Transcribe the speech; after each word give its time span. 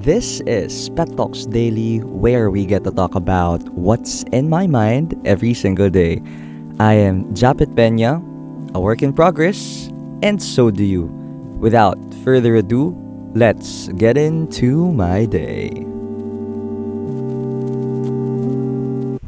This 0.00 0.40
is 0.48 0.88
Pet 0.96 1.12
Talks 1.12 1.44
Daily, 1.44 2.00
where 2.00 2.48
we 2.48 2.64
get 2.64 2.88
to 2.88 2.90
talk 2.90 3.12
about 3.12 3.60
what's 3.76 4.24
in 4.32 4.48
my 4.48 4.64
mind 4.64 5.12
every 5.28 5.52
single 5.52 5.92
day. 5.92 6.24
I 6.80 6.96
am 6.96 7.28
Japet 7.36 7.76
Pena, 7.76 8.16
a 8.72 8.80
work 8.80 9.04
in 9.04 9.12
progress, 9.12 9.92
and 10.24 10.40
so 10.40 10.72
do 10.72 10.88
you. 10.88 11.12
Without 11.60 12.00
further 12.24 12.56
ado, 12.56 12.96
let's 13.36 13.92
get 14.00 14.16
into 14.16 14.88
my 14.88 15.28
day. 15.28 15.68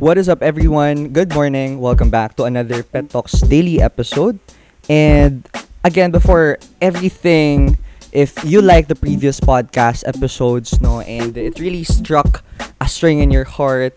What 0.01 0.17
is 0.17 0.33
up, 0.33 0.41
everyone? 0.41 1.13
Good 1.13 1.37
morning. 1.37 1.85
Welcome 1.85 2.09
back 2.09 2.33
to 2.41 2.49
another 2.49 2.83
Pet 2.83 3.13
Talks 3.13 3.45
Daily 3.45 3.85
episode. 3.85 4.41
And 4.89 5.45
again, 5.85 6.17
before 6.17 6.57
everything 6.81 7.77
if 8.13 8.45
you 8.45 8.61
like 8.61 8.89
the 8.89 8.95
previous 8.95 9.41
podcast 9.41 10.05
episodes, 10.07 10.81
no, 10.81 11.01
and 11.01 11.37
it 11.37 11.59
really 11.59 11.83
struck 11.83 12.45
a 12.81 12.87
string 12.87 13.21
in 13.21 13.33
your 13.33 13.45
heart, 13.45 13.97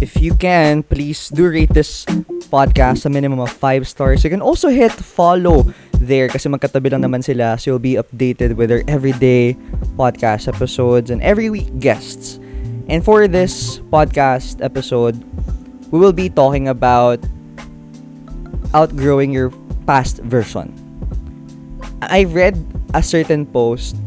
if 0.00 0.22
you 0.22 0.34
can, 0.34 0.82
please 0.84 1.28
do 1.28 1.50
rate 1.50 1.74
this 1.74 2.06
podcast 2.54 3.04
a 3.06 3.10
minimum 3.10 3.40
of 3.40 3.50
5 3.50 3.88
stars. 3.88 4.22
You 4.22 4.30
can 4.30 4.40
also 4.40 4.68
hit 4.70 4.92
follow 4.92 5.66
there 5.98 6.28
kasi 6.28 6.48
magkatabi 6.48 6.94
lang 6.94 7.02
naman 7.02 7.26
sila 7.26 7.58
so 7.58 7.74
you'll 7.74 7.82
be 7.82 7.98
updated 7.98 8.54
with 8.54 8.70
their 8.70 8.86
everyday 8.86 9.58
podcast 9.98 10.46
episodes 10.46 11.10
and 11.10 11.18
every 11.22 11.50
week 11.50 11.66
guests. 11.82 12.38
And 12.86 13.02
for 13.02 13.26
this 13.26 13.82
podcast 13.90 14.62
episode, 14.62 15.18
we 15.90 15.98
will 15.98 16.14
be 16.14 16.30
talking 16.30 16.68
about 16.68 17.18
outgrowing 18.74 19.32
your 19.34 19.50
past 19.90 20.22
version. 20.22 20.70
I 22.02 22.30
read 22.30 22.54
a 22.94 23.02
certain 23.02 23.44
post 23.44 23.98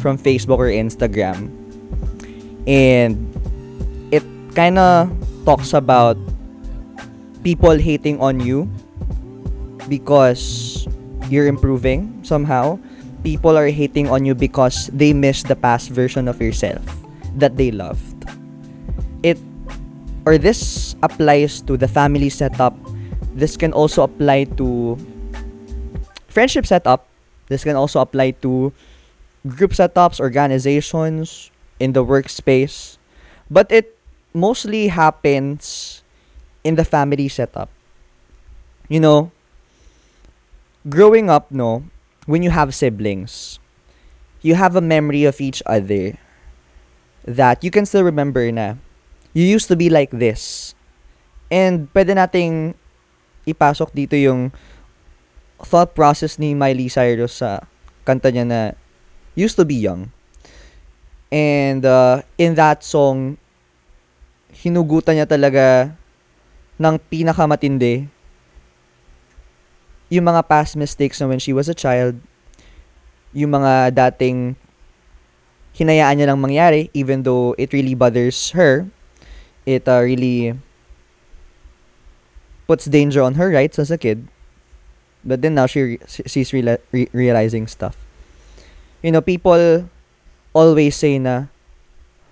from 0.00 0.16
Facebook 0.16 0.62
or 0.62 0.70
Instagram. 0.70 1.50
And 2.64 3.18
it 4.14 4.22
kind 4.54 4.78
of 4.78 5.10
talks 5.44 5.74
about 5.74 6.16
people 7.42 7.76
hating 7.76 8.22
on 8.22 8.38
you 8.38 8.70
because 9.90 10.86
you're 11.28 11.50
improving 11.50 12.22
somehow. 12.22 12.78
People 13.26 13.58
are 13.58 13.68
hating 13.68 14.10
on 14.10 14.24
you 14.24 14.34
because 14.34 14.90
they 14.94 15.12
miss 15.12 15.42
the 15.42 15.54
past 15.54 15.90
version 15.90 16.26
of 16.26 16.40
yourself 16.40 16.82
that 17.36 17.56
they 17.58 17.70
loved. 17.70 18.26
It 19.22 19.38
or 20.26 20.38
this 20.38 20.94
applies 21.02 21.62
to 21.66 21.76
the 21.76 21.86
family 21.86 22.30
setup. 22.30 22.74
This 23.34 23.56
can 23.56 23.72
also 23.72 24.02
apply 24.02 24.44
to 24.58 24.98
friendship 26.30 26.66
setup 26.66 27.11
this 27.52 27.64
can 27.68 27.76
also 27.76 28.00
apply 28.00 28.32
to 28.40 28.72
group 29.44 29.76
setups, 29.76 30.16
organizations, 30.18 31.52
in 31.76 31.92
the 31.92 32.00
workspace. 32.00 32.96
But 33.50 33.68
it 33.68 33.98
mostly 34.32 34.88
happens 34.88 36.00
in 36.64 36.76
the 36.76 36.84
family 36.86 37.28
setup. 37.28 37.68
You 38.88 39.00
know, 39.00 39.30
growing 40.88 41.28
up, 41.28 41.50
no, 41.50 41.84
when 42.24 42.42
you 42.42 42.50
have 42.50 42.74
siblings, 42.74 43.58
you 44.40 44.54
have 44.54 44.76
a 44.76 44.80
memory 44.80 45.24
of 45.24 45.40
each 45.40 45.62
other 45.66 46.16
that 47.26 47.62
you 47.62 47.70
can 47.70 47.86
still 47.86 48.02
remember 48.02 48.50
na 48.50 48.74
you 49.34 49.44
used 49.44 49.68
to 49.68 49.76
be 49.76 49.90
like 49.90 50.10
this. 50.10 50.74
And 51.50 51.92
pwede 51.92 52.16
nating 52.16 52.74
ipasok 53.44 53.92
dito 53.92 54.14
yung 54.16 54.54
thought 55.64 55.94
process 55.94 56.38
ni 56.38 56.54
Miley 56.54 56.90
Cyrus 56.90 57.40
sa 57.40 57.64
kanta 58.02 58.30
niya 58.34 58.44
na 58.46 58.60
used 59.34 59.56
to 59.56 59.64
be 59.64 59.78
young. 59.78 60.10
And 61.32 61.80
uh, 61.86 62.20
in 62.36 62.54
that 62.60 62.84
song, 62.84 63.40
hinugutan 64.52 65.16
niya 65.16 65.28
talaga 65.28 65.96
ng 66.76 67.00
pinakamatindi 67.08 68.10
yung 70.12 70.28
mga 70.28 70.44
past 70.44 70.76
mistakes 70.76 71.24
na 71.24 71.32
when 71.32 71.40
she 71.40 71.56
was 71.56 71.72
a 71.72 71.76
child, 71.76 72.20
yung 73.32 73.56
mga 73.56 73.96
dating 73.96 74.60
hinayaan 75.72 76.20
niya 76.20 76.28
lang 76.28 76.40
mangyari 76.44 76.92
even 76.92 77.24
though 77.24 77.56
it 77.56 77.72
really 77.72 77.96
bothers 77.96 78.52
her. 78.52 78.84
It 79.64 79.88
uh, 79.88 80.04
really 80.04 80.52
puts 82.68 82.84
danger 82.84 83.24
on 83.24 83.40
her 83.40 83.48
rights 83.48 83.80
as 83.80 83.88
a 83.88 83.96
kid. 83.96 84.28
But 85.22 85.42
then 85.42 85.54
now 85.54 85.70
she 85.70 86.02
she's 86.06 86.50
reala- 86.50 86.82
re- 86.90 87.10
realizing 87.14 87.70
stuff. 87.70 87.94
You 89.02 89.14
know, 89.14 89.22
people 89.22 89.86
always 90.54 90.94
say 90.94 91.18
na 91.18 91.50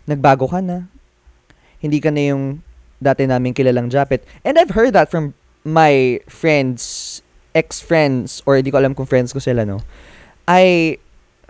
nagbago 0.06 0.50
ka 0.50 0.58
na. 0.58 0.90
Hindi 1.78 2.02
ka 2.02 2.10
na 2.10 2.34
yung 2.34 2.66
dati 3.00 3.24
naming 3.24 3.56
kilalang 3.56 3.88
Japet. 3.88 4.22
And 4.44 4.60
I've 4.60 4.76
heard 4.76 4.92
that 4.92 5.08
from 5.08 5.32
my 5.64 6.20
friends, 6.28 7.20
ex-friends, 7.56 8.44
or 8.44 8.60
hindi 8.60 8.70
ko 8.70 8.78
alam 8.78 8.92
kung 8.92 9.08
friends 9.08 9.32
ko 9.32 9.40
sila, 9.40 9.64
no? 9.64 9.80
I, 10.44 10.96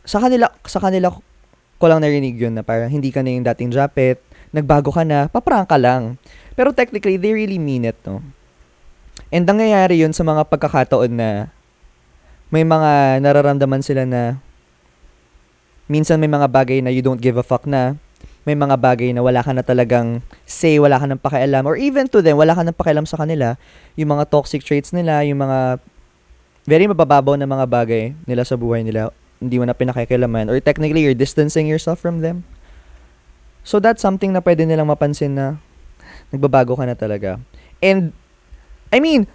sa 0.07 0.23
kanila, 0.23 0.51
sa 0.67 0.79
kanila 0.79 1.11
ko 1.11 1.85
lang 1.89 2.05
narinig 2.05 2.39
yun 2.39 2.55
na 2.55 2.63
parang 2.63 2.93
hindi 2.93 3.11
ka 3.11 3.25
na 3.25 3.35
yung 3.35 3.47
dating 3.47 3.75
Japet, 3.75 4.21
nagbago 4.55 4.93
ka 4.93 5.03
na, 5.03 5.27
paprang 5.27 5.67
ka 5.67 5.81
lang. 5.81 6.21
Pero 6.55 6.71
technically, 6.75 7.17
they 7.17 7.33
really 7.35 7.59
mean 7.59 7.89
it, 7.89 7.97
no? 8.05 8.21
And 9.31 9.47
nangyayari 9.47 10.03
yun 10.03 10.11
sa 10.11 10.27
mga 10.27 10.47
pagkakataon 10.51 11.15
na 11.15 11.55
may 12.51 12.67
mga 12.67 13.23
nararamdaman 13.23 13.79
sila 13.79 14.03
na 14.03 14.43
minsan 15.87 16.19
may 16.19 16.31
mga 16.31 16.51
bagay 16.51 16.83
na 16.83 16.91
you 16.91 17.03
don't 17.03 17.23
give 17.23 17.39
a 17.39 17.47
fuck 17.47 17.63
na, 17.67 17.95
may 18.43 18.59
mga 18.59 18.75
bagay 18.75 19.15
na 19.15 19.23
wala 19.23 19.43
ka 19.43 19.55
na 19.55 19.63
talagang 19.63 20.19
say, 20.43 20.79
wala 20.83 20.99
ka 20.99 21.07
nang 21.07 21.23
pakialam, 21.23 21.63
or 21.63 21.79
even 21.79 22.11
to 22.11 22.23
them, 22.23 22.39
wala 22.39 22.55
ka 22.55 22.63
nang 22.67 22.75
pakialam 22.75 23.07
sa 23.07 23.19
kanila, 23.23 23.55
yung 23.95 24.15
mga 24.15 24.27
toxic 24.31 24.67
traits 24.67 24.91
nila, 24.91 25.23
yung 25.23 25.39
mga 25.39 25.79
very 26.67 26.87
mabababaw 26.91 27.39
na 27.39 27.47
mga 27.47 27.67
bagay 27.71 28.15
nila 28.27 28.43
sa 28.43 28.59
buhay 28.59 28.83
nila, 28.83 29.15
hindi 29.39 29.59
mo 29.59 29.67
na 29.67 29.75
pinakikilaman, 29.75 30.51
or 30.51 30.59
technically, 30.59 31.03
you're 31.07 31.15
distancing 31.15 31.71
yourself 31.71 32.03
from 32.03 32.23
them. 32.23 32.43
So 33.63 33.79
that's 33.79 34.01
something 34.01 34.33
na 34.35 34.41
pwede 34.41 34.65
nilang 34.65 34.89
mapansin 34.89 35.37
na 35.37 35.61
nagbabago 36.33 36.75
ka 36.75 36.87
na 36.89 36.97
talaga. 36.97 37.39
And 37.79 38.17
I 38.91 38.99
mean, 38.99 39.31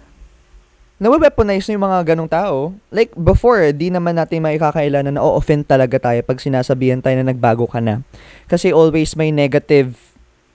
nawe-weaponize 0.96 1.68
yung 1.72 1.84
mga 1.84 2.12
ganong 2.12 2.28
tao. 2.32 2.72
Like, 2.88 3.12
before, 3.16 3.72
di 3.72 3.92
naman 3.92 4.16
natin 4.16 4.44
maikakailan 4.44 5.08
na 5.08 5.16
na-offend 5.16 5.68
talaga 5.68 6.00
tayo 6.00 6.20
pag 6.24 6.40
sinasabihan 6.40 7.00
tayo 7.04 7.20
na 7.20 7.32
nagbago 7.32 7.68
ka 7.68 7.80
na. 7.80 8.00
Kasi 8.48 8.72
always 8.72 9.12
may 9.16 9.32
negative, 9.32 9.96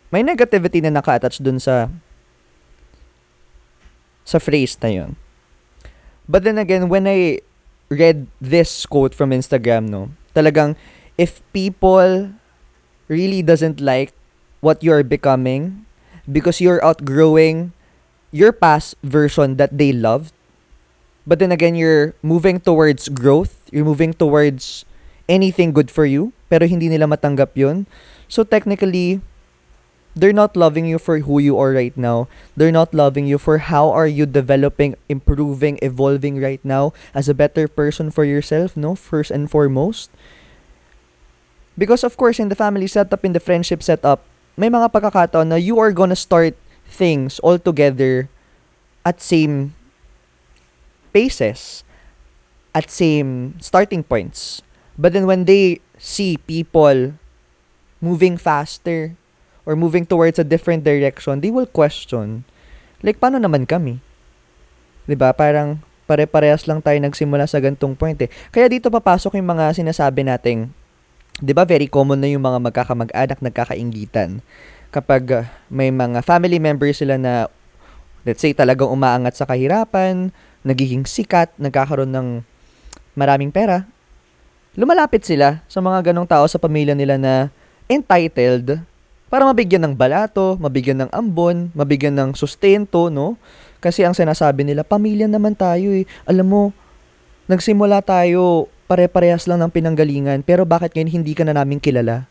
may 0.09 0.25
negativity 0.25 0.81
na 0.81 0.93
naka-attach 0.93 1.41
dun 1.41 1.61
sa 1.61 1.89
sa 4.21 4.37
phrase 4.37 4.77
na 4.81 4.89
yun. 4.89 5.11
But 6.29 6.45
then 6.45 6.61
again, 6.61 6.87
when 6.87 7.09
I 7.09 7.41
read 7.89 8.29
this 8.39 8.85
quote 8.85 9.11
from 9.11 9.35
Instagram, 9.35 9.89
no, 9.89 10.13
talagang, 10.31 10.77
if 11.17 11.43
people 11.51 12.31
really 13.11 13.43
doesn't 13.43 13.83
like 13.83 14.15
what 14.63 14.79
you're 14.79 15.03
becoming 15.03 15.83
because 16.29 16.61
you're 16.63 16.79
outgrowing 16.85 17.73
your 18.31 18.51
past 18.51 18.95
version 19.03 19.55
that 19.59 19.77
they 19.77 19.91
loved. 19.91 20.33
But 21.27 21.39
then 21.39 21.51
again, 21.51 21.75
you're 21.75 22.15
moving 22.23 22.59
towards 22.59 23.07
growth. 23.09 23.59
You're 23.71 23.85
moving 23.85 24.13
towards 24.13 24.85
anything 25.29 25.71
good 25.71 25.91
for 25.91 26.05
you. 26.07 26.33
Pero 26.49 26.65
hindi 26.65 26.89
nila 26.89 27.05
matanggap 27.05 27.53
yun. 27.53 27.85
So 28.27 28.43
technically, 28.43 29.21
they're 30.15 30.35
not 30.35 30.57
loving 30.57 30.85
you 30.85 30.99
for 30.99 31.19
who 31.19 31.39
you 31.39 31.59
are 31.59 31.71
right 31.71 31.95
now. 31.95 32.27
They're 32.57 32.73
not 32.73 32.93
loving 32.93 33.27
you 33.27 33.37
for 33.37 33.59
how 33.59 33.91
are 33.91 34.07
you 34.07 34.25
developing, 34.25 34.95
improving, 35.07 35.79
evolving 35.81 36.41
right 36.41 36.63
now 36.63 36.91
as 37.13 37.29
a 37.29 37.37
better 37.37 37.67
person 37.67 38.11
for 38.11 38.25
yourself, 38.25 38.75
no? 38.75 38.95
First 38.95 39.31
and 39.31 39.51
foremost. 39.51 40.11
Because 41.77 42.03
of 42.03 42.17
course, 42.17 42.39
in 42.39 42.49
the 42.49 42.59
family 42.59 42.87
setup, 42.87 43.23
in 43.23 43.31
the 43.33 43.39
friendship 43.39 43.83
setup, 43.83 44.23
may 44.57 44.67
mga 44.67 44.91
pagkakataon 44.91 45.47
na 45.47 45.55
you 45.55 45.79
are 45.79 45.95
gonna 45.95 46.19
start 46.19 46.55
things 46.91 47.39
all 47.39 47.55
together 47.55 48.27
at 49.07 49.23
same 49.23 49.73
paces, 51.15 51.87
at 52.75 52.91
same 52.91 53.55
starting 53.63 54.03
points. 54.03 54.59
But 54.99 55.15
then 55.15 55.25
when 55.25 55.47
they 55.47 55.79
see 55.95 56.35
people 56.43 57.15
moving 58.03 58.35
faster 58.35 59.15
or 59.63 59.79
moving 59.79 60.03
towards 60.03 60.37
a 60.37 60.45
different 60.45 60.83
direction, 60.83 61.39
they 61.39 61.49
will 61.49 61.69
question, 61.69 62.43
like, 62.99 63.17
paano 63.17 63.39
naman 63.39 63.63
kami? 63.63 64.03
ba 65.11 65.35
Parang 65.35 65.83
pare-parehas 66.07 66.67
lang 66.67 66.79
tayo 66.79 66.95
nagsimula 66.99 67.47
sa 67.47 67.59
gantong 67.59 67.95
point 67.95 68.19
eh. 68.19 68.31
Kaya 68.51 68.67
dito 68.67 68.91
papasok 68.91 69.39
yung 69.39 69.47
mga 69.47 69.75
sinasabi 69.75 70.23
nating, 70.23 70.71
'di 71.39 71.51
ba 71.55 71.63
very 71.63 71.87
common 71.87 72.19
na 72.19 72.29
yung 72.29 72.43
mga 72.43 72.59
magkakamag-anak 72.59 73.39
nagkakaingitan 73.39 74.43
kapag 74.91 75.23
uh, 75.31 75.47
may 75.71 75.89
mga 75.89 76.19
family 76.21 76.59
members 76.59 76.99
sila 76.99 77.15
na 77.15 77.47
let's 78.27 78.43
say 78.43 78.53
talagang 78.53 78.91
umaangat 78.91 79.33
sa 79.33 79.47
kahirapan, 79.47 80.29
nagiging 80.61 81.07
sikat, 81.07 81.49
nagkakaroon 81.57 82.11
ng 82.11 82.27
maraming 83.17 83.49
pera, 83.49 83.87
lumalapit 84.77 85.25
sila 85.25 85.63
sa 85.65 85.81
mga 85.81 86.11
ganong 86.11 86.29
tao 86.29 86.45
sa 86.45 86.61
pamilya 86.61 86.93
nila 86.93 87.17
na 87.17 87.49
entitled 87.89 88.83
para 89.31 89.47
mabigyan 89.47 89.87
ng 89.87 89.95
balato, 89.95 90.59
mabigyan 90.59 91.07
ng 91.07 91.11
ambon, 91.15 91.71
mabigyan 91.71 92.13
ng 92.19 92.29
sustento, 92.35 93.07
no? 93.07 93.39
Kasi 93.79 94.03
ang 94.03 94.11
sinasabi 94.11 94.67
nila, 94.67 94.83
pamilya 94.83 95.25
naman 95.25 95.55
tayo 95.55 95.95
eh. 95.95 96.03
Alam 96.27 96.47
mo, 96.51 96.61
nagsimula 97.47 98.03
tayo 98.03 98.67
pare-parehas 98.91 99.47
lang 99.47 99.63
ng 99.63 99.71
pinanggalingan, 99.71 100.43
pero 100.43 100.67
bakit 100.67 100.91
ngayon 100.91 101.23
hindi 101.23 101.31
ka 101.31 101.47
na 101.47 101.55
namin 101.55 101.79
kilala? 101.79 102.30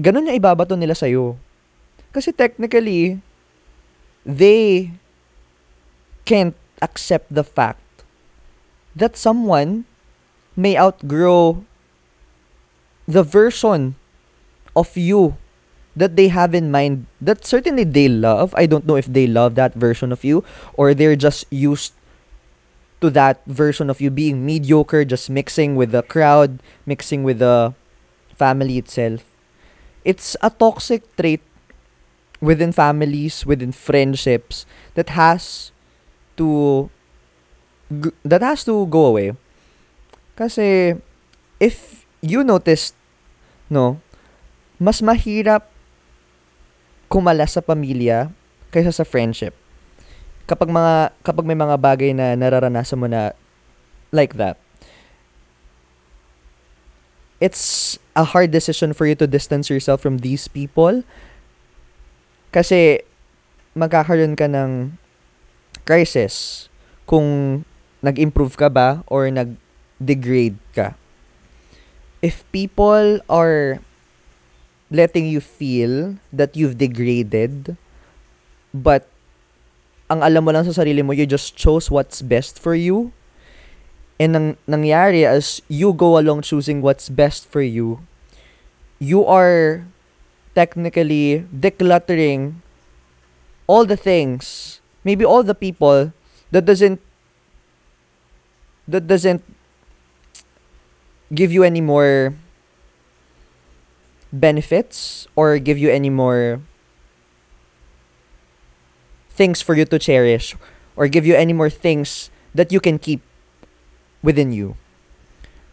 Ganon 0.00 0.32
yung 0.32 0.40
ibabato 0.40 0.72
nila 0.80 0.96
sa'yo. 0.96 1.36
Kasi 2.10 2.32
technically, 2.32 3.20
they 4.24 4.90
can't 6.24 6.56
accept 6.80 7.28
the 7.28 7.44
fact 7.44 7.84
that 8.96 9.14
someone 9.14 9.84
may 10.56 10.74
outgrow 10.74 11.62
the 13.06 13.22
version 13.22 13.94
of 14.74 14.96
you 14.96 15.36
that 15.96 16.16
they 16.16 16.28
have 16.28 16.54
in 16.54 16.70
mind 16.70 17.06
that 17.20 17.44
certainly 17.44 17.84
they 17.84 18.08
love. 18.08 18.54
I 18.56 18.66
don't 18.66 18.86
know 18.86 18.96
if 18.96 19.06
they 19.06 19.26
love 19.26 19.54
that 19.56 19.74
version 19.74 20.12
of 20.12 20.24
you 20.24 20.44
or 20.74 20.94
they're 20.94 21.18
just 21.18 21.44
used 21.50 21.92
to 23.00 23.10
that 23.10 23.42
version 23.46 23.90
of 23.90 24.00
you 24.00 24.10
being 24.10 24.46
mediocre, 24.46 25.04
just 25.04 25.30
mixing 25.30 25.74
with 25.74 25.90
the 25.90 26.02
crowd, 26.02 26.60
mixing 26.86 27.24
with 27.24 27.38
the 27.38 27.74
family 28.36 28.78
itself. 28.78 29.24
It's 30.04 30.36
a 30.40 30.48
toxic 30.48 31.04
trait 31.16 31.44
within 32.40 32.72
families, 32.72 33.44
within 33.44 33.72
friendships 33.72 34.64
that 34.96 35.12
has 35.12 35.72
to 36.40 36.88
that 38.24 38.40
has 38.40 38.64
to 38.64 38.88
go 38.88 39.12
away. 39.12 39.36
Kasi 40.38 40.96
if 41.60 42.08
you 42.24 42.40
notice 42.40 42.96
no, 43.68 44.00
mas 44.80 45.04
mahirap 45.04 45.68
kumala 47.12 47.44
sa 47.44 47.60
pamilya 47.60 48.32
kaysa 48.72 48.94
sa 48.94 49.04
friendship. 49.04 49.52
Kapag 50.48 50.72
mga 50.72 51.12
kapag 51.20 51.44
may 51.44 51.58
mga 51.58 51.76
bagay 51.76 52.10
na 52.16 52.34
nararanasan 52.34 52.98
mo 52.98 53.06
na 53.06 53.36
like 54.10 54.38
that. 54.40 54.56
It's 57.40 57.96
a 58.12 58.24
hard 58.36 58.52
decision 58.52 58.92
for 58.92 59.08
you 59.08 59.16
to 59.16 59.26
distance 59.26 59.72
yourself 59.72 60.04
from 60.04 60.20
these 60.20 60.44
people 60.46 61.02
kasi 62.52 63.00
magkakaroon 63.72 64.36
ka 64.36 64.44
ng 64.44 65.00
crisis 65.88 66.68
kung 67.08 67.62
nag-improve 68.04 68.60
ka 68.60 68.68
ba 68.68 69.02
or 69.08 69.32
nag-degrade 69.32 70.60
ka. 70.76 70.94
If 72.20 72.44
people 72.52 73.24
are 73.32 73.80
letting 74.92 75.30
you 75.30 75.40
feel 75.40 76.20
that 76.34 76.52
you've 76.58 76.76
degraded, 76.76 77.78
but 78.74 79.08
ang 80.10 80.20
alam 80.20 80.44
mo 80.44 80.50
lang 80.50 80.66
sa 80.66 80.74
sarili 80.74 81.00
mo, 81.00 81.14
you 81.14 81.24
just 81.24 81.54
chose 81.54 81.88
what's 81.88 82.20
best 82.20 82.58
for 82.58 82.74
you. 82.74 83.14
And 84.20 84.36
nang 84.36 84.48
nangyari 84.68 85.24
as 85.24 85.64
you 85.64 85.96
go 85.96 86.20
along 86.20 86.44
choosing 86.44 86.84
what's 86.84 87.08
best 87.08 87.48
for 87.48 87.64
you, 87.64 88.04
you 89.00 89.24
are 89.24 89.88
technically 90.52 91.48
decluttering 91.48 92.60
all 93.64 93.88
the 93.88 93.96
things, 93.96 94.76
maybe 95.08 95.24
all 95.24 95.40
the 95.40 95.56
people 95.56 96.12
that 96.52 96.68
doesn't 96.68 97.00
that 98.84 99.08
doesn't 99.08 99.40
give 101.32 101.48
you 101.48 101.64
any 101.64 101.80
more 101.80 102.36
benefits 104.28 105.24
or 105.32 105.56
give 105.56 105.80
you 105.80 105.88
any 105.88 106.10
more 106.12 106.60
things 109.32 109.64
for 109.64 109.72
you 109.72 109.88
to 109.88 109.96
cherish 109.96 110.52
or 110.92 111.08
give 111.08 111.24
you 111.24 111.32
any 111.32 111.56
more 111.56 111.70
things 111.70 112.28
that 112.52 112.68
you 112.68 112.84
can 112.84 112.98
keep 112.98 113.24
within 114.22 114.52
you. 114.52 114.76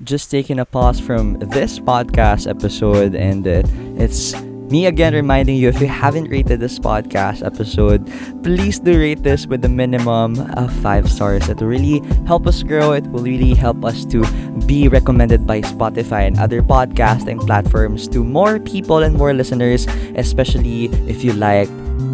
Just 0.03 0.29
taking 0.29 0.59
a 0.59 0.65
pause 0.65 0.99
from 0.99 1.39
this 1.39 1.79
podcast 1.79 2.47
episode, 2.47 3.15
and 3.15 3.47
uh, 3.47 3.63
it's 3.97 4.35
me 4.69 4.85
again 4.85 5.13
reminding 5.13 5.55
you 5.55 5.69
if 5.69 5.79
you 5.79 5.87
haven't 5.87 6.27
rated 6.29 6.59
this 6.59 6.77
podcast 6.77 7.43
episode, 7.43 8.05
please 8.43 8.79
do 8.79 8.99
rate 8.99 9.23
this 9.23 9.47
with 9.47 9.63
a 9.65 9.69
minimum 9.69 10.37
of 10.59 10.71
five 10.83 11.09
stars. 11.09 11.47
It 11.49 11.57
will 11.57 11.67
really 11.67 11.99
help 12.27 12.45
us 12.45 12.63
grow. 12.63 12.91
It 12.91 13.07
will 13.07 13.23
really 13.23 13.53
help 13.53 13.83
us 13.85 14.05
to 14.05 14.21
be 14.67 14.87
recommended 14.87 15.47
by 15.47 15.61
Spotify 15.61 16.27
and 16.27 16.37
other 16.37 16.61
podcasting 16.61 17.39
platforms 17.39 18.07
to 18.09 18.23
more 18.23 18.59
people 18.59 19.03
and 19.03 19.15
more 19.15 19.33
listeners, 19.33 19.87
especially 20.15 20.85
if 21.07 21.23
you 21.23 21.33
like 21.33 21.69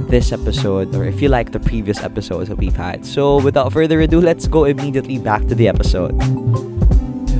this 0.07 0.31
episode 0.31 0.95
or 0.95 1.05
if 1.05 1.21
you 1.21 1.29
like 1.29 1.51
the 1.51 1.59
previous 1.59 2.01
episodes 2.01 2.49
that 2.49 2.57
we've 2.57 2.75
had. 2.75 3.05
So, 3.05 3.41
without 3.41 3.73
further 3.73 4.01
ado, 4.01 4.21
let's 4.21 4.47
go 4.47 4.65
immediately 4.65 5.17
back 5.19 5.47
to 5.47 5.55
the 5.55 5.67
episode. 5.67 6.15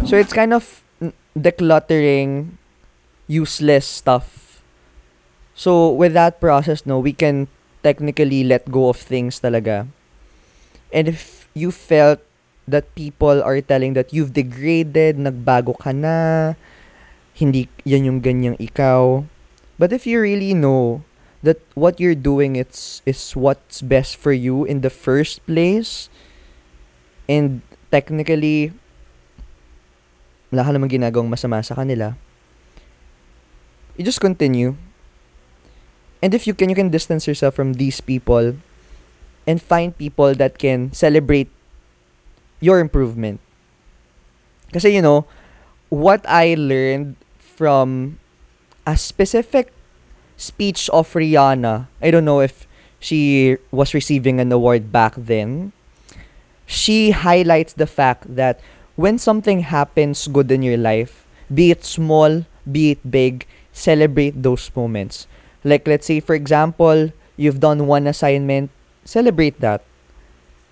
So, 0.08 0.18
it's 0.18 0.34
kind 0.34 0.54
of 0.54 0.84
decluttering 1.38 2.60
useless 3.28 3.88
stuff 3.88 4.44
So, 5.54 5.94
with 5.94 6.14
that 6.18 6.42
process, 6.42 6.86
no, 6.86 6.98
we 6.98 7.14
can 7.14 7.48
technically 7.86 8.44
let 8.44 8.66
go 8.70 8.90
of 8.90 8.98
things 8.98 9.38
talaga. 9.38 9.86
And 10.90 11.06
if 11.08 11.46
you 11.54 11.70
felt 11.70 12.22
that 12.66 12.90
people 12.98 13.42
are 13.42 13.62
telling 13.62 13.94
that 13.94 14.10
you've 14.10 14.34
degraded, 14.34 15.22
nagbago 15.22 15.78
ka 15.78 15.94
na, 15.94 16.58
hindi 17.38 17.70
yan 17.86 18.10
yung 18.10 18.20
ganyang 18.22 18.58
ikaw. 18.58 19.26
But 19.78 19.94
if 19.94 20.10
you 20.10 20.22
really 20.22 20.58
know 20.58 21.06
that 21.44 21.60
what 21.76 22.00
you're 22.00 22.18
doing 22.18 22.56
it's 22.56 23.04
is 23.06 23.36
what's 23.36 23.84
best 23.84 24.16
for 24.16 24.32
you 24.32 24.64
in 24.64 24.82
the 24.82 24.90
first 24.90 25.46
place. 25.46 26.08
And 27.28 27.62
technically 27.92 28.74
wala 30.54 30.64
ka 30.64 30.72
namang 30.72 30.94
ginagawang 30.94 31.34
masama 31.34 31.66
sa 31.66 31.76
kanila. 31.76 32.16
You 34.00 34.06
just 34.06 34.22
continue. 34.22 34.78
And 36.24 36.32
if 36.32 36.48
you 36.48 36.56
can, 36.56 36.70
you 36.72 36.78
can 36.78 36.94
distance 36.94 37.28
yourself 37.28 37.54
from 37.58 37.76
these 37.76 38.00
people 38.00 38.56
and 39.44 39.58
find 39.60 39.92
people 39.92 40.38
that 40.40 40.62
can 40.62 40.94
celebrate 40.96 41.52
your 42.64 42.80
improvement. 42.80 43.44
Kasi, 44.72 44.96
you 44.96 45.04
know, 45.04 45.28
what 45.90 46.24
I 46.24 46.56
learned 46.56 47.20
from 47.38 48.18
a 48.88 48.96
specific 48.96 49.74
speech 50.38 50.90
of 50.90 51.12
Rihanna, 51.14 51.88
I 52.02 52.12
don't 52.12 52.26
know 52.26 52.40
if 52.42 52.68
she 53.00 53.58
was 53.72 53.94
receiving 53.94 54.40
an 54.40 54.52
award 54.52 54.92
back 54.92 55.14
then. 55.18 55.72
She 56.66 57.12
highlights 57.12 57.74
the 57.74 57.88
fact 57.88 58.36
that 58.36 58.60
when 58.96 59.18
something 59.18 59.62
happens 59.68 60.28
good 60.28 60.52
in 60.52 60.64
your 60.64 60.78
life, 60.78 61.26
be 61.54 61.72
it 61.72 61.84
small, 61.84 62.46
be 62.64 62.92
it 62.92 63.04
big, 63.12 63.46
celebrate 63.74 64.42
those 64.42 64.72
moments. 64.76 65.28
Like, 65.64 65.88
let's 65.88 66.08
say, 66.08 66.20
for 66.20 66.36
example, 66.36 67.12
you've 67.36 67.60
done 67.60 67.88
one 67.88 68.08
assignment, 68.08 68.72
celebrate 69.04 69.60
that. 69.60 69.84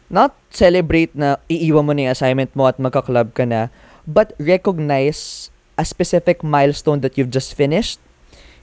Not 0.10 0.36
celebrate 0.52 1.16
na 1.16 1.38
iiwan 1.48 1.86
mo 1.88 1.94
na 1.94 2.08
yung 2.08 2.12
assignment 2.12 2.56
mo 2.56 2.68
at 2.68 2.80
magka-club 2.80 3.34
ka 3.34 3.44
na, 3.48 3.68
but 4.08 4.36
recognize 4.40 5.50
a 5.78 5.86
specific 5.86 6.44
milestone 6.44 7.00
that 7.02 7.18
you've 7.18 7.32
just 7.32 7.56
finished. 7.56 8.00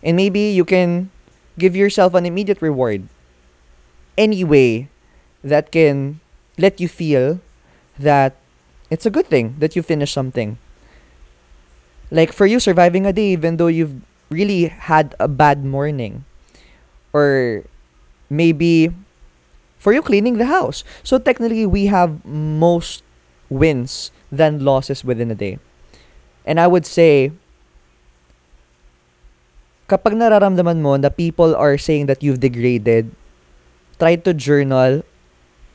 And 0.03 0.17
maybe 0.17 0.41
you 0.51 0.65
can 0.65 1.11
give 1.59 1.75
yourself 1.75 2.15
an 2.15 2.27
immediate 2.27 2.63
reward. 2.63 3.09
Any 4.17 4.45
way 4.45 4.89
that 5.43 5.71
can 5.71 6.21
let 6.57 6.81
you 6.81 6.89
feel 6.89 7.41
that 7.99 8.37
it's 8.91 9.07
a 9.07 9.11
good 9.11 9.27
thing 9.27 9.57
that 9.59 9.77
you 9.77 9.83
finished 9.83 10.15
something. 10.15 10.59
Like 12.11 12.33
for 12.33 12.47
you 12.47 12.59
surviving 12.59 13.07
a 13.07 13.13
day 13.13 13.33
even 13.33 13.57
though 13.57 13.67
you've 13.69 14.01
really 14.31 14.67
had 14.69 15.15
a 15.21 15.29
bad 15.29 15.65
morning 15.65 16.25
or 17.13 17.65
maybe 18.31 18.93
for 19.79 19.93
you 19.93 20.03
cleaning 20.03 20.39
the 20.39 20.47
house. 20.47 20.85
So 21.03 21.19
technically 21.19 21.67
we 21.67 21.87
have 21.87 22.25
most 22.25 23.03
wins 23.49 24.11
than 24.31 24.65
losses 24.65 25.05
within 25.05 25.31
a 25.31 25.35
day. 25.35 25.59
And 26.45 26.59
I 26.59 26.67
would 26.67 26.87
say 26.87 27.33
kapag 29.89 30.15
nararamdaman 30.15 30.85
mo 30.85 31.01
na 31.01 31.09
people 31.09 31.57
are 31.57 31.81
saying 31.81 32.07
that 32.07 32.21
you've 32.21 32.45
degraded, 32.45 33.09
try 33.97 34.15
to 34.15 34.37
journal 34.37 35.01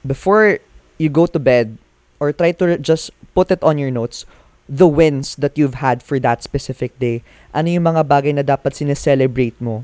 before 0.05 0.62
you 1.01 1.10
go 1.10 1.25
to 1.25 1.41
bed 1.41 1.75
or 2.22 2.32
try 2.32 2.53
to 2.53 2.77
just 2.77 3.10
put 3.34 3.50
it 3.50 3.60
on 3.65 3.82
your 3.82 3.89
notes 3.89 4.24
the 4.70 4.88
wins 4.88 5.36
that 5.36 5.58
you've 5.58 5.84
had 5.84 6.00
for 6.00 6.22
that 6.22 6.46
specific 6.46 6.96
day. 7.01 7.25
Ano 7.51 7.67
yung 7.67 7.89
mga 7.89 8.08
bagay 8.08 8.32
na 8.32 8.46
dapat 8.46 8.77
sineselebrate 8.77 9.60
mo. 9.60 9.84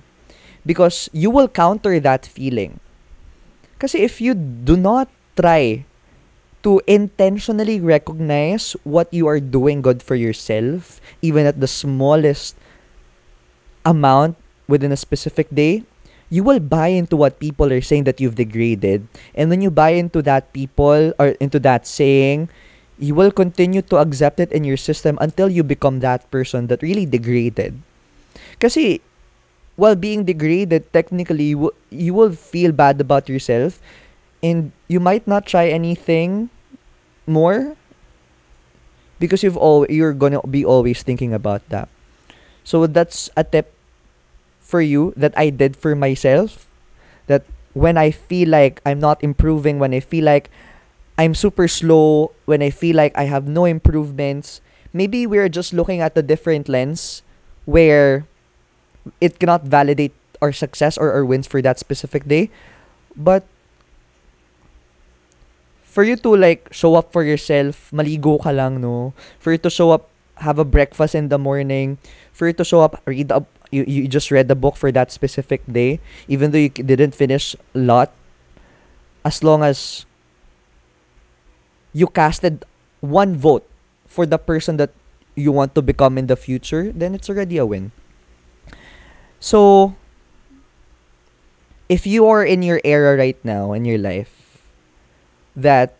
Because 0.63 1.09
you 1.11 1.27
will 1.33 1.51
counter 1.51 1.99
that 1.99 2.23
feeling. 2.23 2.79
Kasi 3.81 4.05
if 4.05 4.21
you 4.21 4.35
do 4.37 4.77
not 4.77 5.11
try 5.35 5.83
to 6.63 6.83
intentionally 6.87 7.79
recognize 7.79 8.75
what 8.83 9.07
you 9.11 9.27
are 9.27 9.39
doing 9.39 9.81
good 9.81 10.03
for 10.03 10.15
yourself, 10.15 10.99
even 11.23 11.47
at 11.47 11.59
the 11.59 11.67
smallest 11.67 12.55
amount 13.89 14.37
within 14.69 14.93
a 14.93 14.99
specific 15.01 15.49
day, 15.49 15.81
you 16.29 16.45
will 16.45 16.61
buy 16.61 16.93
into 16.93 17.17
what 17.17 17.41
people 17.41 17.73
are 17.73 17.81
saying 17.81 18.05
that 18.05 18.21
you've 18.21 18.37
degraded. 18.37 19.09
And 19.33 19.49
when 19.49 19.65
you 19.65 19.73
buy 19.73 19.97
into 19.97 20.21
that 20.29 20.53
people 20.53 21.11
or 21.17 21.33
into 21.41 21.57
that 21.65 21.89
saying, 21.89 22.49
you 23.01 23.15
will 23.15 23.31
continue 23.31 23.81
to 23.89 23.97
accept 23.97 24.39
it 24.39 24.51
in 24.51 24.63
your 24.63 24.77
system 24.77 25.17
until 25.19 25.49
you 25.49 25.63
become 25.63 25.99
that 26.05 26.29
person 26.29 26.67
that 26.67 26.85
really 26.85 27.09
degraded. 27.09 27.81
Kasi 28.61 29.01
while 29.79 29.95
being 29.95 30.27
degraded, 30.27 30.91
technically, 30.93 31.55
you, 31.55 31.71
you 31.89 32.13
will 32.13 32.35
feel 32.35 32.71
bad 32.71 33.01
about 33.01 33.27
yourself 33.27 33.81
and 34.43 34.71
you 34.87 34.99
might 34.99 35.25
not 35.25 35.47
try 35.47 35.67
anything 35.67 36.49
more 37.25 37.75
because 39.19 39.43
you've 39.43 39.57
all 39.57 39.85
you're 39.87 40.13
gonna 40.13 40.41
be 40.43 40.63
always 40.63 41.03
thinking 41.03 41.33
about 41.33 41.63
that. 41.69 41.87
So 42.63 42.87
that's 42.87 43.29
a 43.35 43.43
tip 43.43 43.71
for 44.69 44.85
you 44.85 45.17
that 45.17 45.33
I 45.33 45.49
did 45.49 45.73
for 45.73 45.97
myself. 45.97 46.69
That 47.25 47.41
when 47.73 47.97
I 47.97 48.13
feel 48.13 48.53
like 48.53 48.85
I'm 48.85 49.01
not 49.01 49.17
improving, 49.25 49.81
when 49.81 49.97
I 49.97 49.99
feel 49.99 50.29
like 50.29 50.53
I'm 51.17 51.33
super 51.33 51.67
slow, 51.67 52.37
when 52.45 52.61
I 52.61 52.69
feel 52.69 52.95
like 52.95 53.17
I 53.17 53.25
have 53.25 53.49
no 53.49 53.65
improvements, 53.65 54.61
maybe 54.93 55.25
we're 55.25 55.49
just 55.49 55.73
looking 55.73 56.05
at 56.05 56.13
a 56.13 56.21
different 56.21 56.69
lens 56.69 57.25
where 57.65 58.29
it 59.17 59.41
cannot 59.41 59.65
validate 59.65 60.13
our 60.37 60.53
success 60.53 60.97
or 60.97 61.11
our 61.11 61.25
wins 61.25 61.49
for 61.49 61.61
that 61.65 61.81
specific 61.81 62.29
day. 62.29 62.53
But 63.17 63.43
for 65.81 66.05
you 66.05 66.15
to 66.21 66.37
like 66.37 66.69
show 66.71 66.93
up 66.93 67.11
for 67.11 67.25
yourself, 67.25 67.89
maligo 67.89 68.37
ka 68.37 68.53
lang, 68.53 68.79
no? 68.79 69.17
For 69.41 69.51
you 69.51 69.57
to 69.65 69.69
show 69.69 69.89
up, 69.91 70.07
have 70.37 70.61
a 70.61 70.65
breakfast 70.65 71.15
in 71.15 71.27
the 71.27 71.41
morning, 71.41 71.97
for 72.31 72.47
you 72.47 72.53
to 72.53 72.63
show 72.63 72.79
up, 72.79 73.01
read 73.05 73.31
a, 73.33 73.43
you, 73.71 73.83
you 73.87 74.07
just 74.07 74.31
read 74.31 74.47
the 74.47 74.55
book 74.55 74.75
for 74.75 74.91
that 74.91 75.11
specific 75.11 75.61
day, 75.69 75.99
even 76.27 76.51
though 76.51 76.57
you 76.57 76.69
didn't 76.69 77.15
finish 77.15 77.55
a 77.75 77.79
lot, 77.79 78.11
as 79.23 79.43
long 79.43 79.63
as 79.63 80.05
you 81.93 82.07
casted 82.07 82.65
one 83.01 83.35
vote 83.35 83.67
for 84.07 84.25
the 84.25 84.37
person 84.37 84.77
that 84.77 84.91
you 85.35 85.51
want 85.51 85.75
to 85.75 85.81
become 85.81 86.17
in 86.17 86.27
the 86.27 86.35
future, 86.35 86.91
then 86.91 87.15
it's 87.15 87.29
already 87.29 87.57
a 87.57 87.65
win. 87.65 87.91
So, 89.39 89.95
if 91.87 92.05
you 92.05 92.27
are 92.27 92.45
in 92.45 92.61
your 92.61 92.79
era 92.83 93.17
right 93.17 93.37
now 93.43 93.73
in 93.73 93.83
your 93.83 93.97
life 93.97 94.61
that 95.55 95.95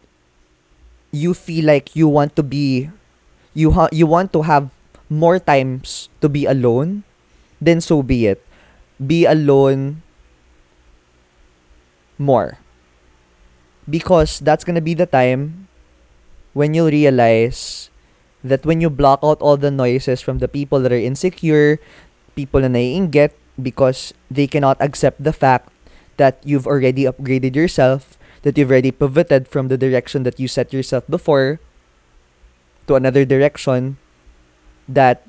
you 1.12 1.34
feel 1.34 1.66
like 1.66 1.96
you 1.96 2.08
want 2.08 2.36
to 2.36 2.44
be 2.44 2.90
you 3.54 3.72
ha- 3.72 3.90
you 3.92 4.06
want 4.06 4.32
to 4.34 4.44
have 4.44 4.70
more 5.10 5.40
times 5.40 6.08
to 6.22 6.30
be 6.30 6.46
alone, 6.46 7.04
then 7.62 7.82
so 7.82 8.02
be 8.02 8.28
it. 8.28 8.44
Be 9.00 9.26
alone 9.26 10.02
more. 12.18 12.60
Because 13.90 14.40
that's 14.40 14.64
gonna 14.64 14.84
be 14.84 14.94
the 14.94 15.06
time 15.08 15.68
when 16.54 16.74
you'll 16.74 16.92
realize 16.92 17.90
that 18.44 18.66
when 18.66 18.82
you 18.82 18.90
block 18.90 19.20
out 19.24 19.42
all 19.42 19.58
the 19.58 19.72
noises 19.72 20.22
from 20.22 20.40
the 20.40 20.48
people 20.48 20.80
that 20.82 20.92
are 20.92 21.00
insecure, 21.00 21.80
people 22.36 22.62
na 22.62 22.72
naiinggit 22.72 23.32
because 23.60 24.14
they 24.32 24.48
cannot 24.48 24.80
accept 24.80 25.24
the 25.24 25.34
fact 25.36 25.68
that 26.16 26.40
you've 26.44 26.68
already 26.68 27.04
upgraded 27.04 27.56
yourself, 27.56 28.20
that 28.44 28.58
you've 28.58 28.72
already 28.72 28.92
pivoted 28.92 29.48
from 29.48 29.68
the 29.68 29.78
direction 29.78 30.24
that 30.24 30.40
you 30.40 30.48
set 30.48 30.72
yourself 30.72 31.04
before 31.10 31.60
to 32.88 32.96
another 32.96 33.26
direction, 33.26 33.98
that 34.88 35.28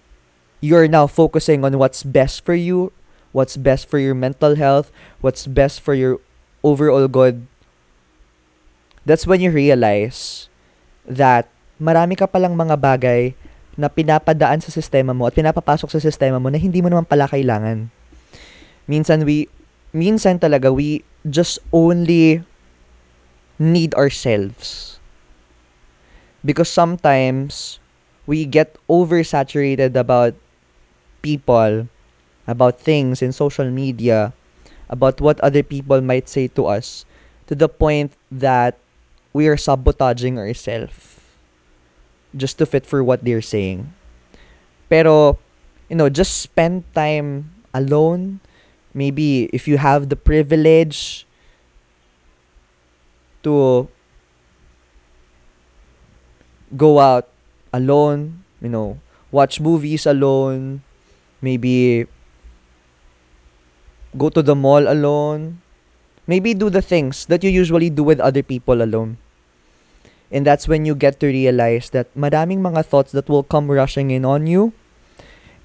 you're 0.60 0.88
now 0.88 1.08
focusing 1.08 1.64
on 1.64 1.76
what's 1.80 2.04
best 2.04 2.44
for 2.44 2.54
you, 2.54 2.92
what's 3.32 3.56
best 3.56 3.88
for 3.88 3.98
your 3.98 4.14
mental 4.14 4.54
health, 4.56 4.92
what's 5.20 5.48
best 5.48 5.80
for 5.80 5.96
your 5.96 6.20
overall 6.62 7.08
good. 7.08 7.48
That's 9.04 9.26
when 9.26 9.40
you 9.40 9.50
realize 9.50 10.48
that 11.08 11.48
marami 11.80 12.20
ka 12.20 12.28
palang 12.28 12.54
mga 12.54 12.76
bagay 12.76 13.32
na 13.80 13.88
pinapadaan 13.88 14.60
sa 14.60 14.68
sistema 14.68 15.16
mo 15.16 15.24
at 15.24 15.32
pinapapasok 15.32 15.88
sa 15.88 16.00
sistema 16.00 16.36
mo 16.36 16.52
na 16.52 16.60
hindi 16.60 16.84
mo 16.84 16.92
naman 16.92 17.08
pala 17.08 17.24
kailangan. 17.24 17.88
Minsan 18.84 19.24
we 19.24 19.48
minsan 19.96 20.36
talaga 20.36 20.68
we 20.68 21.00
just 21.24 21.56
only 21.72 22.44
need 23.56 23.96
ourselves. 23.96 25.00
Because 26.44 26.68
sometimes 26.72 27.80
we 28.24 28.44
get 28.44 28.76
oversaturated 28.88 29.96
about 29.96 30.36
people, 31.22 31.88
about 32.46 32.80
things 32.80 33.22
in 33.22 33.32
social 33.32 33.70
media, 33.70 34.32
about 34.88 35.20
what 35.20 35.40
other 35.40 35.62
people 35.62 36.00
might 36.00 36.28
say 36.28 36.48
to 36.48 36.66
us 36.66 37.04
to 37.46 37.54
the 37.54 37.68
point 37.68 38.12
that 38.30 38.78
we 39.32 39.46
are 39.46 39.56
sabotaging 39.56 40.38
ourselves 40.38 41.20
just 42.36 42.58
to 42.58 42.66
fit 42.66 42.86
for 42.86 43.02
what 43.02 43.24
they're 43.24 43.42
saying. 43.42 43.92
Pero, 44.88 45.38
you 45.88 45.96
know, 45.96 46.08
just 46.08 46.42
spend 46.42 46.82
time 46.94 47.50
alone. 47.74 48.40
Maybe 48.94 49.46
if 49.54 49.66
you 49.68 49.78
have 49.78 50.10
the 50.10 50.16
privilege 50.18 51.26
to 53.42 53.88
go 56.76 56.98
out 56.98 57.28
alone, 57.72 58.42
you 58.60 58.68
know, 58.68 58.98
watch 59.30 59.60
movies 59.60 60.06
alone, 60.06 60.82
maybe 61.40 62.06
go 64.16 64.28
to 64.28 64.42
the 64.42 64.54
mall 64.54 64.86
alone, 64.90 65.60
maybe 66.26 66.54
do 66.54 66.70
the 66.70 66.82
things 66.82 67.26
that 67.26 67.42
you 67.42 67.50
usually 67.50 67.90
do 67.90 68.02
with 68.02 68.20
other 68.20 68.42
people 68.42 68.82
alone. 68.82 69.18
And 70.30 70.46
that's 70.46 70.68
when 70.68 70.84
you 70.84 70.94
get 70.94 71.18
to 71.20 71.26
realize 71.26 71.90
that 71.90 72.06
madaming 72.14 72.62
mga 72.62 72.86
thoughts 72.86 73.12
that 73.12 73.28
will 73.28 73.42
come 73.42 73.70
rushing 73.70 74.10
in 74.10 74.24
on 74.24 74.46
you. 74.46 74.72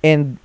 And 0.04 0.38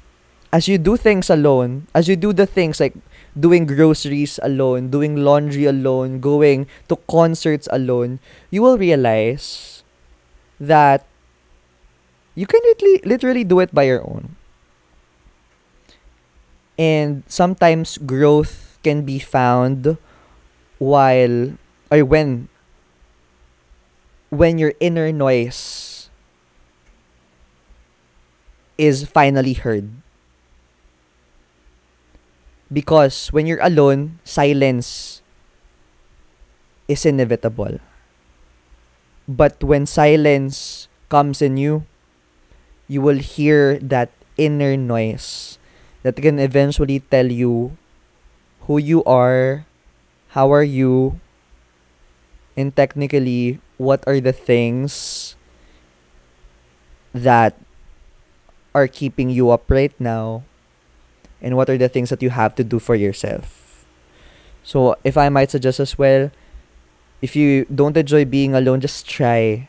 as 0.52 0.68
you 0.68 0.78
do 0.78 0.96
things 0.96 1.30
alone, 1.30 1.86
as 1.94 2.08
you 2.08 2.16
do 2.16 2.32
the 2.32 2.46
things 2.46 2.80
like 2.80 2.94
doing 3.38 3.64
groceries 3.64 4.38
alone, 4.42 4.90
doing 4.90 5.16
laundry 5.16 5.64
alone, 5.64 6.20
going 6.20 6.66
to 6.88 6.96
concerts 7.08 7.68
alone, 7.70 8.18
you 8.50 8.62
will 8.62 8.76
realize 8.76 9.82
that 10.58 11.06
you 12.34 12.46
can 12.46 12.60
literally, 12.64 13.00
literally 13.04 13.44
do 13.44 13.60
it 13.60 13.72
by 13.72 13.84
your 13.84 14.02
own. 14.02 14.36
And 16.80 17.22
sometimes 17.28 17.98
growth 17.98 18.78
can 18.82 19.04
be 19.04 19.18
found 19.20 19.98
while 20.78 21.54
or 21.92 22.04
when 22.04 22.48
when 24.30 24.58
your 24.58 24.72
inner 24.80 25.12
noise 25.12 26.08
is 28.78 29.04
finally 29.06 29.52
heard. 29.52 29.90
Because 32.72 33.28
when 33.32 33.46
you're 33.46 33.60
alone, 33.62 34.18
silence 34.24 35.22
is 36.88 37.06
inevitable. 37.06 37.78
But 39.28 39.62
when 39.64 39.86
silence 39.86 40.88
comes 41.08 41.40
in 41.40 41.56
you, 41.56 41.84
you 42.88 43.00
will 43.02 43.18
hear 43.18 43.78
that 43.80 44.10
inner 44.36 44.76
noise 44.76 45.59
that 46.02 46.16
can 46.16 46.38
eventually 46.38 47.00
tell 47.00 47.30
you 47.30 47.76
who 48.66 48.78
you 48.78 49.04
are, 49.04 49.66
how 50.36 50.52
are 50.52 50.64
you, 50.64 51.20
and 52.56 52.74
technically 52.74 53.60
what 53.76 54.04
are 54.06 54.20
the 54.20 54.32
things 54.32 55.34
that 57.12 57.56
are 58.74 58.86
keeping 58.86 59.30
you 59.30 59.50
up 59.50 59.68
right 59.70 59.92
now 59.98 60.44
and 61.42 61.56
what 61.56 61.68
are 61.68 61.78
the 61.78 61.88
things 61.88 62.10
that 62.10 62.22
you 62.22 62.30
have 62.30 62.54
to 62.54 62.64
do 62.64 62.78
for 62.78 62.94
yourself. 62.94 63.84
So, 64.62 64.96
if 65.04 65.16
I 65.16 65.28
might 65.28 65.50
suggest 65.50 65.80
as 65.80 65.98
well, 65.98 66.30
if 67.22 67.34
you 67.34 67.64
don't 67.74 67.96
enjoy 67.96 68.24
being 68.24 68.54
alone, 68.54 68.80
just 68.80 69.08
try 69.08 69.68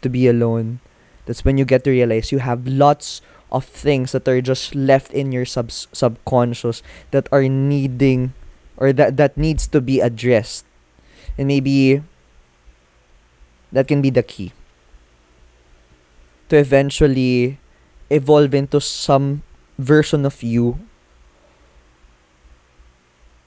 to 0.00 0.08
be 0.08 0.28
alone. 0.28 0.80
That's 1.26 1.44
when 1.44 1.58
you 1.58 1.64
get 1.64 1.84
to 1.84 1.90
realize 1.90 2.32
you 2.32 2.38
have 2.38 2.66
lots 2.66 3.20
of 3.52 3.64
things 3.64 4.12
that 4.12 4.26
are 4.26 4.40
just 4.40 4.74
left 4.74 5.12
in 5.12 5.30
your 5.30 5.44
sub- 5.44 5.70
subconscious 5.70 6.82
that 7.12 7.28
are 7.30 7.46
needing 7.46 8.32
or 8.76 8.92
that 8.92 9.16
that 9.16 9.36
needs 9.36 9.68
to 9.68 9.80
be 9.80 10.00
addressed. 10.00 10.64
And 11.38 11.46
maybe 11.46 12.02
that 13.70 13.86
can 13.86 14.02
be 14.02 14.10
the 14.10 14.24
key 14.24 14.52
to 16.48 16.56
eventually 16.56 17.58
evolve 18.10 18.52
into 18.52 18.80
some 18.80 19.42
version 19.78 20.26
of 20.26 20.42
you 20.42 20.78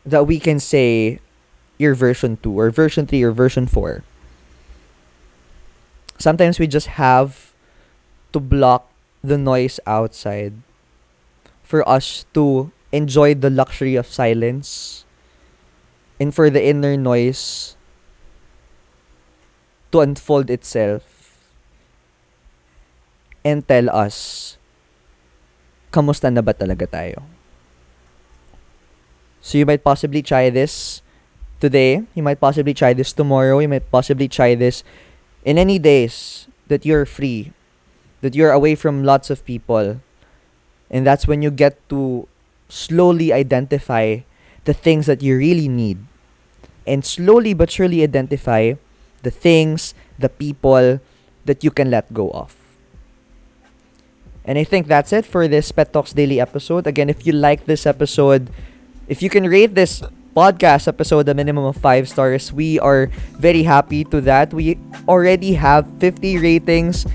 that 0.05 0.25
we 0.25 0.39
can 0.39 0.59
say 0.59 1.19
your 1.77 1.93
version 1.93 2.37
2 2.41 2.49
or 2.49 2.69
version 2.71 3.05
3 3.05 3.21
or 3.21 3.31
version 3.31 3.67
4 3.67 4.03
sometimes 6.17 6.57
we 6.57 6.65
just 6.65 6.97
have 6.97 7.53
to 8.33 8.39
block 8.39 8.89
the 9.25 9.37
noise 9.37 9.79
outside 9.85 10.53
for 11.63 11.81
us 11.89 12.25
to 12.33 12.71
enjoy 12.91 13.33
the 13.33 13.49
luxury 13.49 13.95
of 13.95 14.05
silence 14.07 15.03
and 16.19 16.33
for 16.33 16.49
the 16.49 16.63
inner 16.63 16.95
noise 16.95 17.75
to 19.91 19.99
unfold 19.99 20.49
itself 20.49 21.15
and 23.43 23.67
tell 23.67 23.89
us 23.89 24.57
kamusta 25.95 26.27
na 26.27 26.43
ba 26.43 26.51
talaga 26.51 26.83
tayo. 26.83 27.23
So 29.39 29.55
you 29.55 29.63
might 29.63 29.85
possibly 29.85 30.19
try 30.25 30.49
this 30.49 30.99
today, 31.63 32.03
you 32.17 32.23
might 32.25 32.41
possibly 32.41 32.73
try 32.73 32.91
this 32.91 33.13
tomorrow, 33.13 33.63
you 33.63 33.69
might 33.69 33.87
possibly 33.87 34.27
try 34.27 34.59
this 34.59 34.83
in 35.47 35.55
any 35.55 35.79
days 35.79 36.47
that 36.67 36.83
you're 36.83 37.05
free, 37.05 37.54
that 38.25 38.33
you're 38.33 38.49
away 38.49 38.73
from 38.73 39.05
lots 39.05 39.29
of 39.29 39.45
people. 39.45 40.01
And 40.89 41.05
that's 41.05 41.29
when 41.29 41.45
you 41.45 41.53
get 41.53 41.77
to 41.93 42.27
slowly 42.69 43.29
identify 43.29 44.25
the 44.65 44.73
things 44.73 45.05
that 45.05 45.21
you 45.21 45.37
really 45.37 45.69
need. 45.69 46.01
And 46.89 47.05
slowly 47.05 47.53
but 47.53 47.69
surely 47.69 48.01
identify 48.01 48.73
the 49.21 49.29
things, 49.29 49.93
the 50.17 50.29
people 50.29 50.99
that 51.45 51.63
you 51.63 51.69
can 51.69 51.93
let 51.93 52.09
go 52.09 52.33
of. 52.33 52.57
And 54.43 54.57
I 54.57 54.63
think 54.63 54.87
that's 54.87 55.13
it 55.13 55.25
for 55.25 55.47
this 55.47 55.71
Pet 55.71 55.93
Talks 55.93 56.13
Daily 56.13 56.41
episode. 56.41 56.85
Again, 56.85 57.09
if 57.09 57.25
you 57.25 57.33
like 57.33 57.65
this 57.65 57.85
episode, 57.85 58.49
if 59.07 59.21
you 59.21 59.29
can 59.29 59.45
rate 59.45 59.73
this 59.73 60.01
podcast 60.35 60.87
episode 60.87 61.29
a 61.29 61.33
minimum 61.33 61.65
of 61.65 61.77
5 61.77 62.09
stars, 62.09 62.51
we 62.53 62.77
are 62.79 63.07
very 63.37 63.63
happy 63.63 64.03
to 64.05 64.21
that. 64.21 64.53
We 64.53 64.77
already 65.07 65.53
have 65.53 65.87
50 65.97 66.37
ratings. 66.37 67.05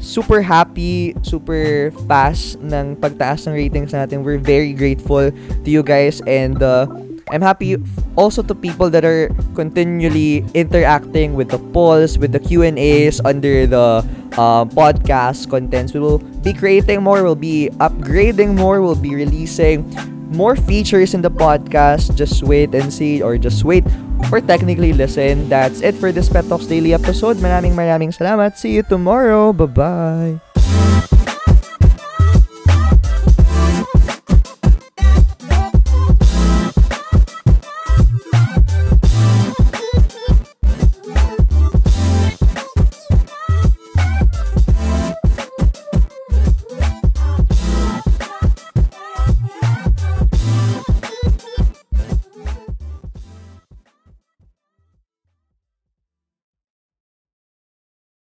Super 0.00 0.40
happy, 0.40 1.14
super 1.22 1.92
fast 2.08 2.56
ng 2.64 2.96
pagtaas 2.96 3.44
ng 3.46 3.52
ratings 3.52 3.92
natin. 3.92 4.24
We're 4.24 4.40
very 4.40 4.72
grateful 4.72 5.28
to 5.30 5.68
you 5.68 5.84
guys 5.84 6.24
and 6.24 6.56
uh, 6.64 6.88
I'm 7.30 7.44
happy 7.44 7.78
also 8.16 8.42
to 8.42 8.54
people 8.54 8.90
that 8.90 9.04
are 9.04 9.30
continually 9.54 10.42
interacting 10.54 11.34
with 11.38 11.50
the 11.54 11.62
polls, 11.70 12.18
with 12.18 12.32
the 12.32 12.40
Q&As 12.40 13.20
under 13.22 13.66
the 13.66 14.02
uh, 14.34 14.64
podcast 14.66 15.48
contents. 15.48 15.94
We 15.94 16.00
will 16.00 16.18
be 16.18 16.52
creating 16.52 17.02
more, 17.02 17.22
we'll 17.22 17.38
be 17.38 17.70
upgrading 17.78 18.58
more, 18.58 18.82
we'll 18.82 18.98
be 18.98 19.14
releasing 19.14 19.86
more 20.30 20.56
features 20.56 21.14
in 21.14 21.22
the 21.22 21.30
podcast. 21.30 22.14
Just 22.14 22.42
wait 22.42 22.74
and 22.74 22.92
see 22.92 23.22
or 23.22 23.36
just 23.36 23.64
wait 23.64 23.84
or 24.32 24.40
technically 24.40 24.92
listen. 24.92 25.48
That's 25.48 25.80
it 25.82 25.94
for 25.94 26.12
this 26.12 26.28
Pet 26.28 26.46
Talks 26.48 26.66
Daily 26.66 26.94
episode. 26.94 27.36
Maraming 27.38 27.74
maraming 27.74 28.14
salamat. 28.14 28.56
See 28.56 28.72
you 28.74 28.82
tomorrow. 28.82 29.52
Bye-bye. 29.52 30.49